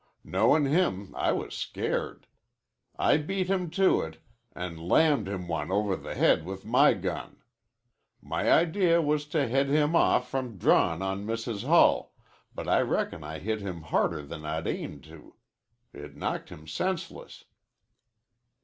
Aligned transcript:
Knowin' 0.23 0.65
him, 0.65 1.13
I 1.15 1.31
was 1.31 1.53
scared. 1.55 2.25
I 2.97 3.17
beat 3.17 3.45
him 3.51 3.69
to 3.69 4.01
it 4.01 4.17
an' 4.53 4.77
lammed 4.77 5.27
him 5.27 5.47
one 5.47 5.71
over 5.71 5.95
the 5.95 6.15
head 6.15 6.43
with 6.43 6.65
my 6.65 6.95
gun. 6.95 7.43
My 8.19 8.51
idea 8.51 8.99
was 8.99 9.27
to 9.27 9.47
head 9.47 9.69
him 9.69 9.95
off 9.95 10.27
from 10.27 10.57
drawin' 10.57 11.03
on 11.03 11.23
Mrs. 11.27 11.67
Hull, 11.67 12.15
but 12.55 12.67
I 12.67 12.81
reckon 12.81 13.23
I 13.23 13.37
hit 13.37 13.61
him 13.61 13.83
harder 13.83 14.23
than 14.23 14.43
I'd 14.43 14.65
aimed 14.65 15.03
to. 15.03 15.35
It 15.93 16.15
knocked 16.17 16.49
him 16.49 16.65
senseless." 16.65 17.45